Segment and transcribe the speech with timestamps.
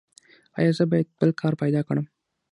[0.57, 2.05] ایا زه باید بل کار پیدا کړم؟